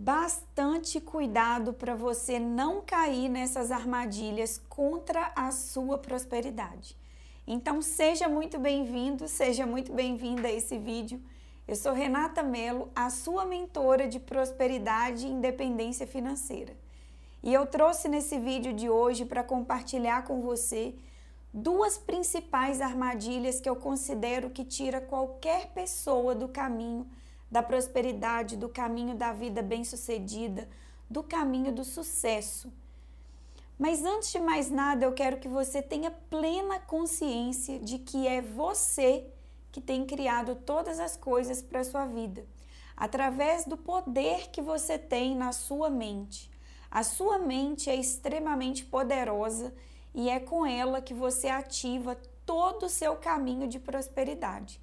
[0.00, 6.96] bastante cuidado para você não cair nessas armadilhas contra a sua prosperidade.
[7.46, 11.20] Então seja muito bem-vindo, seja muito bem-vinda a esse vídeo.
[11.68, 16.74] Eu sou Renata Mello, a sua mentora de prosperidade e independência financeira.
[17.42, 20.94] E eu trouxe nesse vídeo de hoje para compartilhar com você
[21.52, 27.06] duas principais armadilhas que eu considero que tira qualquer pessoa do caminho
[27.50, 30.68] da prosperidade, do caminho da vida bem-sucedida,
[31.08, 32.72] do caminho do sucesso.
[33.78, 38.40] Mas antes de mais nada, eu quero que você tenha plena consciência de que é
[38.40, 39.26] você
[39.72, 42.46] que tem criado todas as coisas para a sua vida,
[42.96, 46.50] através do poder que você tem na sua mente.
[46.90, 49.72] A sua mente é extremamente poderosa
[50.14, 54.80] e é com ela que você ativa todo o seu caminho de prosperidade.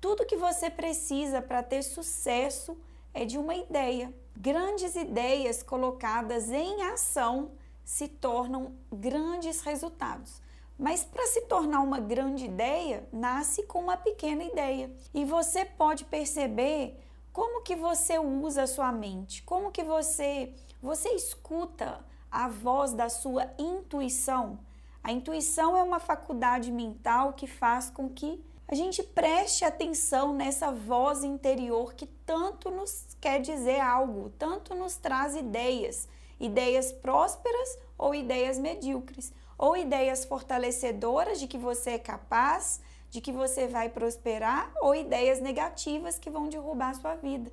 [0.00, 2.76] Tudo que você precisa para ter sucesso
[3.12, 4.14] é de uma ideia.
[4.36, 7.50] Grandes ideias colocadas em ação
[7.84, 10.40] se tornam grandes resultados.
[10.78, 14.90] Mas para se tornar uma grande ideia, nasce com uma pequena ideia.
[15.12, 16.98] E você pode perceber
[17.32, 23.10] como que você usa a sua mente, como que você você escuta a voz da
[23.10, 24.58] sua intuição.
[25.02, 30.70] A intuição é uma faculdade mental que faz com que a gente preste atenção nessa
[30.70, 38.14] voz interior que tanto nos quer dizer algo, tanto nos traz ideias, ideias prósperas ou
[38.14, 44.72] ideias medíocres, ou ideias fortalecedoras de que você é capaz, de que você vai prosperar,
[44.80, 47.50] ou ideias negativas que vão derrubar a sua vida.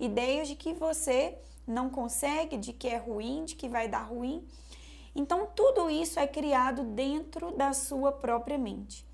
[0.00, 4.44] Ideias de que você não consegue, de que é ruim, de que vai dar ruim.
[5.14, 9.06] Então, tudo isso é criado dentro da sua própria mente.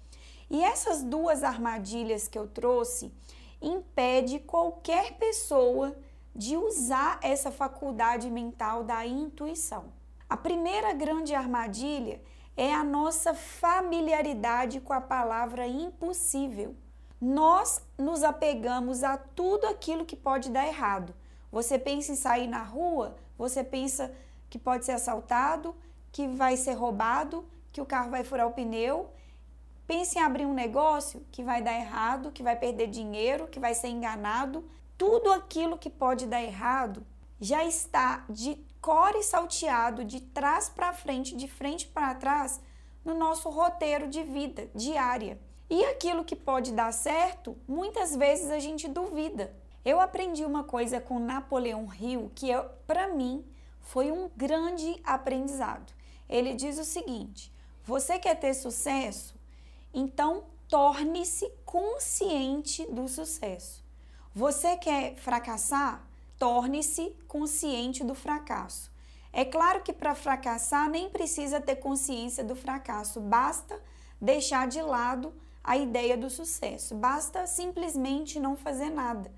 [0.53, 3.11] E essas duas armadilhas que eu trouxe
[3.58, 5.97] impede qualquer pessoa
[6.36, 9.84] de usar essa faculdade mental da intuição.
[10.28, 12.20] A primeira grande armadilha
[12.55, 16.77] é a nossa familiaridade com a palavra impossível.
[17.18, 21.14] Nós nos apegamos a tudo aquilo que pode dar errado.
[21.51, 24.14] Você pensa em sair na rua, você pensa
[24.51, 25.74] que pode ser assaltado,
[26.11, 27.42] que vai ser roubado,
[27.73, 29.08] que o carro vai furar o pneu.
[29.87, 33.75] Pense em abrir um negócio que vai dar errado, que vai perder dinheiro, que vai
[33.75, 34.65] ser enganado.
[34.97, 37.05] Tudo aquilo que pode dar errado
[37.41, 42.61] já está de core salteado, de trás para frente, de frente para trás,
[43.05, 45.39] no nosso roteiro de vida diária.
[45.69, 49.53] E aquilo que pode dar certo, muitas vezes a gente duvida.
[49.85, 52.48] Eu aprendi uma coisa com Napoleão Hill que
[52.87, 53.45] para mim
[53.81, 55.92] foi um grande aprendizado.
[56.29, 57.53] Ele diz o seguinte:
[57.85, 59.35] você quer ter sucesso?
[59.92, 63.85] Então torne-se consciente do sucesso.
[64.35, 66.07] Você quer fracassar?
[66.39, 68.91] Torne-se consciente do fracasso.
[69.33, 73.80] É claro que para fracassar nem precisa ter consciência do fracasso, basta
[74.20, 75.33] deixar de lado
[75.64, 79.33] a ideia do sucesso, basta simplesmente não fazer nada.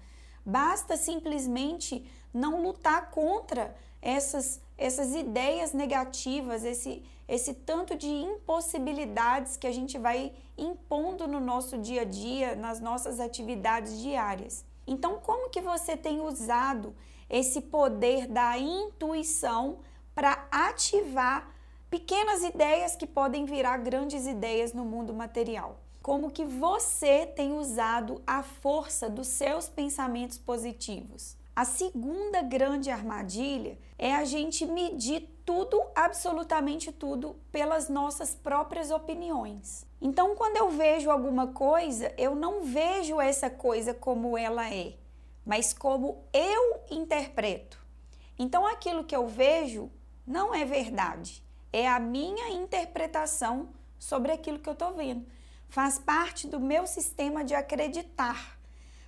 [0.44, 9.66] Basta simplesmente não lutar contra essas, essas ideias negativas, esse, esse tanto de impossibilidades que
[9.66, 14.64] a gente vai impondo no nosso dia a dia, nas nossas atividades diárias.
[14.86, 16.94] Então, como que você tem usado
[17.30, 19.78] esse poder da intuição
[20.14, 21.50] para ativar
[21.88, 25.80] pequenas ideias que podem virar grandes ideias no mundo material?
[26.04, 31.34] como que você tem usado a força dos seus pensamentos positivos.
[31.56, 39.86] A segunda grande armadilha é a gente medir tudo, absolutamente tudo, pelas nossas próprias opiniões.
[40.00, 44.94] Então, quando eu vejo alguma coisa, eu não vejo essa coisa como ela é,
[45.46, 47.78] mas como eu interpreto.
[48.36, 49.90] Então, aquilo que eu vejo
[50.26, 55.24] não é verdade, é a minha interpretação sobre aquilo que eu estou vendo
[55.68, 58.58] faz parte do meu sistema de acreditar,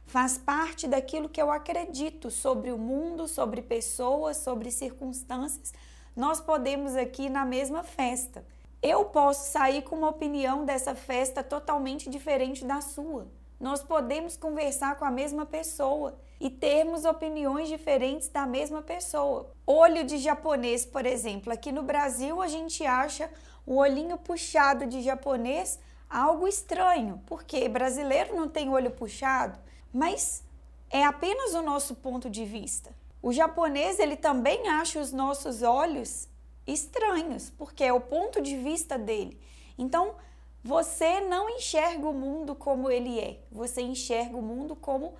[0.07, 5.75] faz parte daquilo que eu acredito sobre o mundo, sobre pessoas, sobre circunstâncias.
[6.15, 8.45] Nós podemos aqui na mesma festa.
[8.83, 13.27] Eu posso sair com uma opinião dessa festa totalmente diferente da sua.
[13.59, 19.51] Nós podemos conversar com a mesma pessoa e termos opiniões diferentes da mesma pessoa.
[19.67, 21.53] Olho de japonês, por exemplo.
[21.53, 23.31] Aqui no Brasil a gente acha
[23.67, 29.59] o olhinho puxado de japonês algo estranho, porque brasileiro não tem olho puxado,
[29.97, 30.45] mas
[30.91, 32.95] é apenas o nosso ponto de vista.
[33.23, 36.29] O japonês ele também acha os nossos olhos
[36.67, 39.41] estranhos, porque é o ponto de vista dele.
[39.79, 40.15] Então,
[40.63, 45.15] você não enxerga o mundo como ele é, você enxerga o mundo como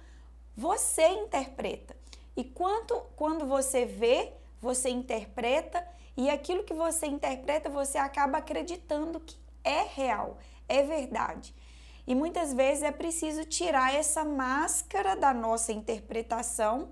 [0.55, 1.97] você interpreta.
[2.37, 9.21] e quanto quando você vê, você interpreta e aquilo que você interpreta você acaba acreditando
[9.21, 10.37] que é real,
[10.69, 11.55] é verdade.
[12.07, 16.89] E muitas vezes é preciso tirar essa máscara da nossa interpretação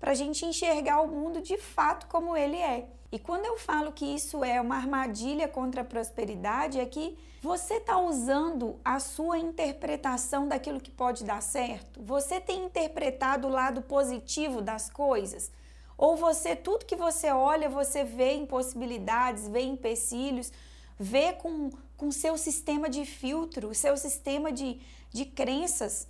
[0.00, 2.88] para a gente enxergar o mundo de fato como ele é.
[3.10, 7.74] E quando eu falo que isso é uma armadilha contra a prosperidade, é que você
[7.74, 12.02] está usando a sua interpretação daquilo que pode dar certo?
[12.02, 15.50] Você tem interpretado o lado positivo das coisas?
[15.96, 20.52] Ou você, tudo que você olha, você vê impossibilidades, vê empecilhos,
[20.98, 21.70] vê com
[22.06, 24.80] o seu sistema de filtro, o seu sistema de,
[25.10, 26.06] de crenças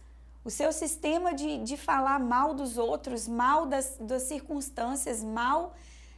[0.48, 5.74] o seu sistema de, de falar mal dos outros, mal das, das circunstâncias, mal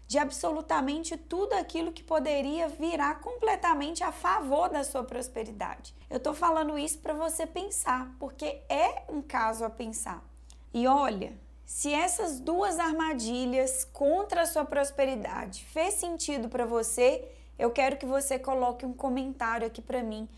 [0.06, 5.92] de absolutamente tudo aquilo que poderia virar completamente a favor da sua prosperidade.
[6.08, 10.24] Eu estou falando isso para você pensar, porque é um caso a pensar.
[10.72, 11.32] E olha,
[11.64, 17.28] se essas duas armadilhas contra a sua prosperidade fez sentido para você,
[17.60, 20.28] eu quero que você coloque um comentário aqui para mim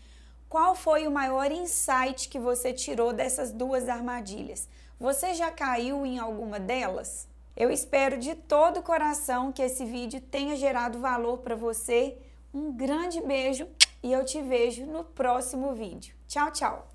[0.53, 4.69] qual foi o maior insight que você tirou dessas duas armadilhas?
[4.99, 7.27] Você já caiu em alguma delas?
[7.57, 12.15] Eu espero de todo o coração que esse vídeo tenha gerado valor para você.
[12.53, 13.67] Um grande beijo
[14.03, 16.13] e eu te vejo no próximo vídeo.
[16.27, 16.92] Tchau, tchau!